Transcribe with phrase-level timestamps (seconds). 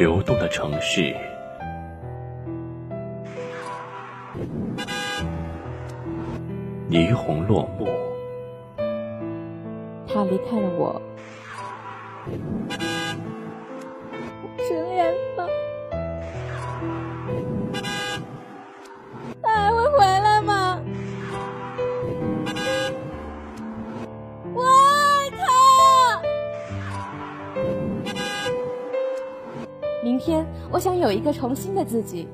[0.00, 1.14] 流动的城市，
[6.88, 7.86] 霓虹落幕，
[10.08, 11.02] 他离开了我，
[14.56, 15.29] 失恋了，
[30.10, 32.26] 明天，我想有一个重新的自己。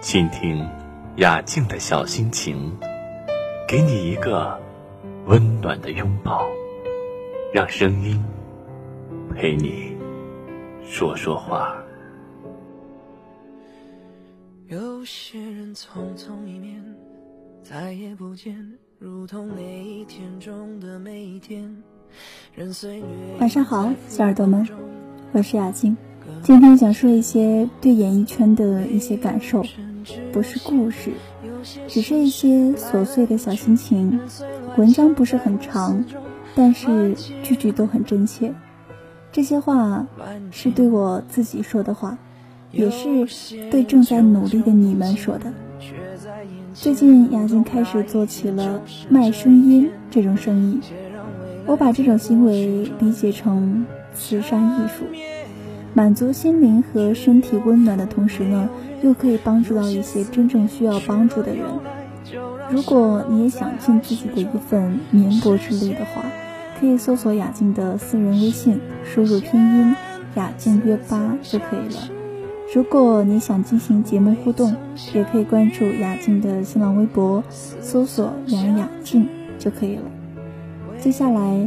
[0.00, 0.68] 倾听
[1.18, 2.76] 雅静的小心情，
[3.68, 4.60] 给你一个
[5.26, 6.44] 温暖的拥抱，
[7.54, 8.20] 让声音
[9.32, 9.96] 陪你
[10.84, 11.80] 说说话。
[14.66, 16.84] 有些人匆匆一面，
[17.62, 21.80] 再也不见，如同每一天中的每一天。
[23.38, 24.68] 晚上好，小耳朵们，
[25.32, 25.96] 我是雅静。
[26.42, 29.64] 今天想说一些对演艺圈的一些感受，
[30.32, 31.12] 不是故事，
[31.88, 34.20] 只是一些琐碎的小心情。
[34.76, 36.04] 文章不是很长，
[36.54, 38.54] 但是句句都很真切。
[39.32, 40.06] 这些话
[40.50, 42.18] 是对我自己说的话，
[42.72, 43.26] 也是
[43.70, 45.52] 对正在努力的你们说的。
[46.74, 50.80] 最近雅静开始做起了卖声音这种生意。
[51.70, 55.04] 我把这种行为理解成慈善艺术，
[55.94, 58.68] 满足心灵和身体温暖的同时呢，
[59.04, 61.64] 又可以帮助到一些真正需要帮助的人。
[62.72, 66.24] 如果你也想尽自己的一份绵薄之力的话，
[66.80, 69.94] 可以搜索雅静的私人微信，输入拼音
[70.34, 72.00] 雅静约八就可以了。
[72.74, 74.74] 如果你想进行节目互动，
[75.14, 80.02] 也可以关注雅静的新浪微博，搜索杨雅静就可以了。
[81.00, 81.66] 接下来，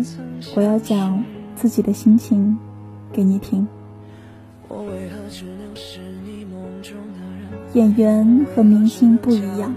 [0.56, 1.23] 我要讲
[1.56, 2.56] 自己的心情
[3.12, 3.68] 给你听。
[7.74, 9.74] 演员和明星不一样，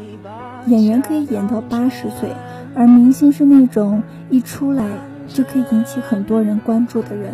[0.67, 2.31] 演员可以演到八十岁，
[2.75, 4.85] 而明星是那种一出来
[5.27, 7.33] 就可以引起很多人关注的人。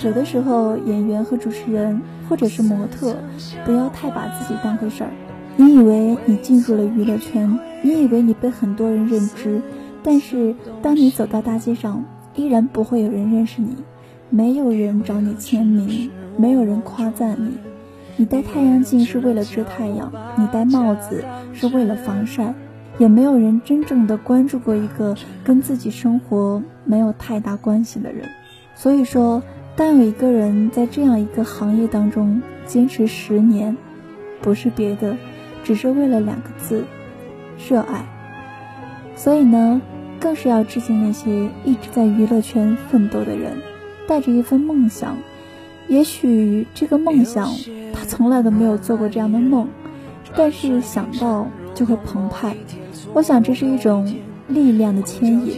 [0.00, 3.16] 有的时候，演员和主持人或者是模特，
[3.64, 5.10] 不要太把自己当回事儿。
[5.56, 9.62] 你以为你进入了娱乐圈，你以为你被很多人认知。
[10.04, 12.04] 但是，当你走到大街上，
[12.34, 13.76] 依然不会有人认识你，
[14.30, 17.52] 没有人找你签名，没有人夸赞你。
[18.16, 22.52] 你戴太阳镜是为了遮太阳，你戴帽子是为了防晒，
[22.98, 28.28] 也没有人真正的关注过一个跟自己生活没有太大关系的人。
[28.74, 29.42] 所以说，
[29.76, 33.76] 当有一个人在这样一个行业当中坚持十年，
[34.40, 35.16] 不是别的，
[35.62, 36.84] 只是为了两个字：
[37.68, 38.04] 热爱。
[39.14, 39.80] 所以呢。
[40.22, 43.56] 更是要致敬那些一直在娱乐圈奋斗的人，
[44.06, 45.16] 带着一份梦想。
[45.88, 47.52] 也许这个梦想
[47.92, 49.68] 他从来都没有做过这样的梦，
[50.36, 52.56] 但是想到就会澎湃。
[53.12, 54.14] 我想这是一种
[54.46, 55.56] 力量的牵引。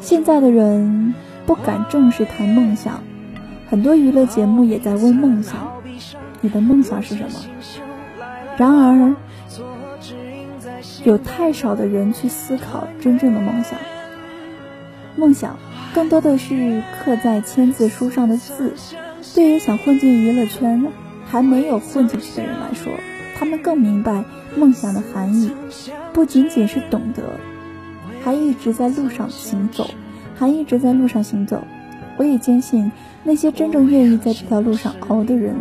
[0.00, 3.02] 现在的人不敢正式谈梦想，
[3.68, 5.70] 很多娱乐节目也在问梦想：
[6.40, 7.38] 你的梦想是什么？
[8.56, 9.14] 然而。
[11.04, 13.78] 有太少的人去思考真正的梦想。
[15.16, 15.58] 梦想
[15.94, 18.72] 更多的是刻在签字书上的字。
[19.34, 20.86] 对于想混进娱乐圈
[21.26, 22.92] 还没有混进去的人来说，
[23.36, 24.24] 他们更明白
[24.56, 25.50] 梦想的含义，
[26.12, 27.22] 不仅仅是懂得，
[28.22, 29.88] 还一直在路上行走，
[30.36, 31.62] 还一直在路上行走。
[32.18, 32.92] 我也坚信，
[33.24, 35.54] 那些真正愿意在这条路上熬的人，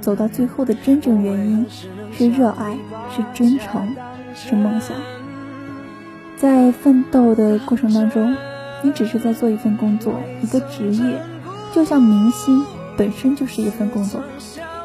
[0.00, 1.66] 走到最后的真正原因
[2.12, 2.78] 是热爱，
[3.14, 3.94] 是真诚。
[4.38, 4.96] 是梦想，
[6.36, 8.36] 在奋斗的过程当中，
[8.82, 11.20] 你只是在做一份工作，一个职业，
[11.74, 12.64] 就像明星
[12.96, 14.22] 本身就是一份工作，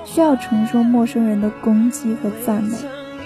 [0.05, 2.75] 需要承受陌生人的攻击和赞美。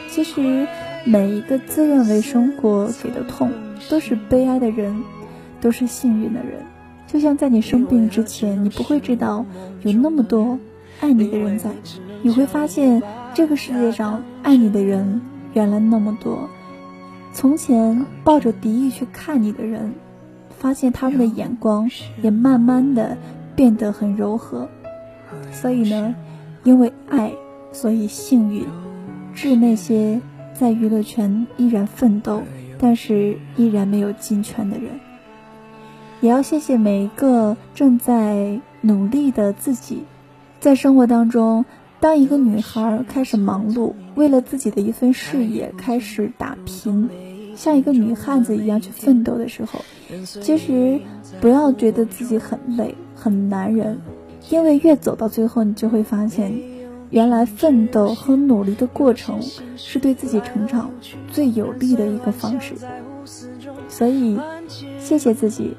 [0.09, 0.67] 其实，
[1.05, 3.49] 每一个自认为生活给的痛，
[3.89, 5.03] 都是悲哀的人，
[5.61, 6.65] 都是幸运的人。
[7.07, 9.45] 就像在你生病之前，你不会知道
[9.81, 10.59] 有那么多
[10.99, 11.71] 爱你的人在，
[12.21, 13.01] 你会发现
[13.33, 15.21] 这个世界上爱你的人。
[15.57, 16.47] 原来那么多，
[17.33, 19.91] 从前抱着敌意去看你的人，
[20.59, 21.89] 发现他们的眼光
[22.21, 23.17] 也慢慢的
[23.55, 24.69] 变得很柔和。
[25.51, 26.13] 所以呢，
[26.63, 27.33] 因为爱，
[27.71, 28.67] 所以幸运。
[29.33, 30.21] 致那些
[30.53, 32.43] 在娱乐圈依然奋斗，
[32.77, 34.91] 但是依然没有进圈的人，
[36.21, 40.03] 也要谢谢每一个正在努力的自己，
[40.59, 41.65] 在生活当中。
[41.99, 47.09] 当一个女孩开始忙碌，为了自己的一份事业开始打拼，
[47.55, 49.79] 像一个女汉子一样去奋斗的时候，
[50.41, 50.99] 其实
[51.41, 53.99] 不要觉得自己很累、很男人，
[54.49, 56.53] 因为越走到最后，你就会发现，
[57.09, 59.41] 原来奋斗和努力的过程
[59.75, 60.91] 是对自己成长
[61.31, 62.75] 最有利的一个方式。
[63.89, 64.39] 所以，
[64.99, 65.75] 谢谢自己。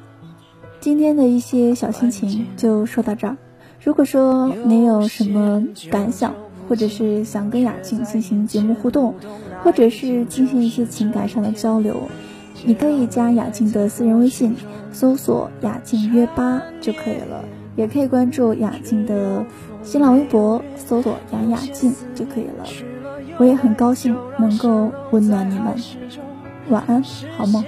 [0.80, 3.36] 今天的一些小心情就说到这儿。
[3.82, 6.34] 如果说你有什么感想，
[6.68, 9.14] 或者是想跟雅静进行节目互动，
[9.62, 11.96] 或者是进行一些情感上的交流，
[12.64, 14.54] 你可以加雅静的私人微信，
[14.92, 17.44] 搜索“雅静约吧”就可以了。
[17.76, 19.46] 也可以关注雅静的
[19.84, 22.66] 新浪微博，搜索“杨雅静”就可以了。
[23.38, 25.74] 我也很高兴能够温暖你们。
[26.70, 27.00] 晚安，
[27.36, 27.64] 好梦。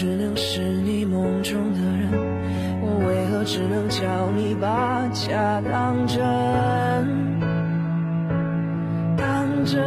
[0.00, 2.08] 只能是你梦中的人？
[2.80, 6.22] 我为何只能叫你把假当真？
[9.16, 9.82] 当真，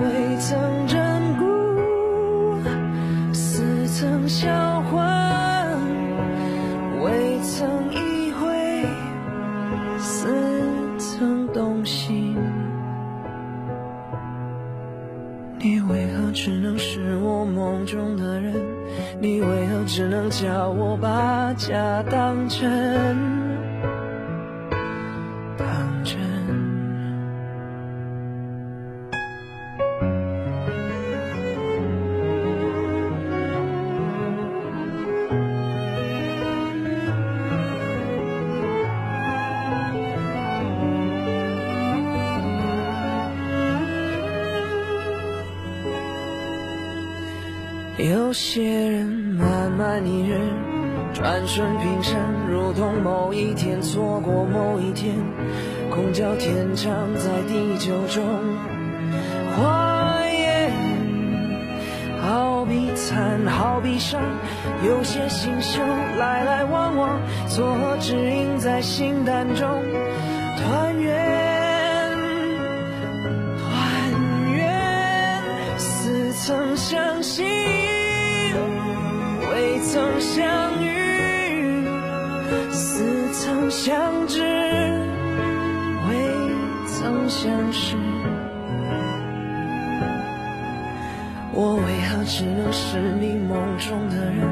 [0.00, 0.85] 未曾
[19.96, 23.35] 只能叫我把假当真？
[47.98, 50.38] 有些人慢慢腻人，
[51.14, 52.14] 转瞬平生，
[52.46, 55.14] 如同某一天错过某一天，
[55.88, 58.22] 空交天长在地久中。
[59.56, 60.70] 花言
[62.20, 64.20] 好比残，好比伤，
[64.86, 65.80] 有些星宿
[66.18, 67.18] 来来往往，
[67.48, 69.66] 错合指引在心淡中，
[70.58, 72.12] 团圆，
[73.56, 75.40] 团圆，
[75.78, 77.85] 似曾相识。
[79.52, 81.84] 未曾相遇，
[82.70, 84.42] 似曾相知，
[86.08, 86.14] 未
[86.86, 87.96] 曾相识。
[91.58, 94.46] 我为何只能是你梦中的人？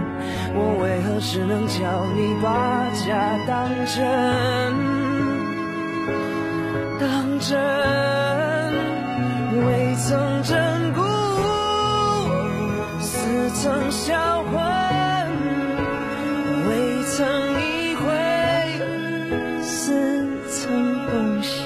[0.54, 4.02] 我为何只能叫你把假当真？
[6.98, 7.58] 当真，
[9.66, 10.63] 未曾真
[13.64, 14.52] 曾销魂。
[16.68, 17.26] 未曾
[17.62, 18.04] 一回，
[19.62, 21.64] 似曾动心。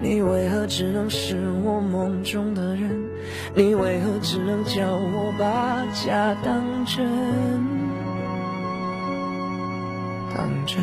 [0.00, 3.10] 你为何只能是我梦中的人？
[3.54, 7.06] 你为何只能叫我把假当真？
[10.34, 10.82] 当真，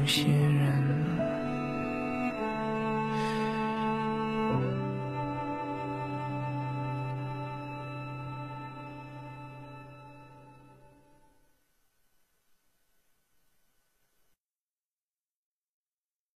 [0.00, 1.23] 有些人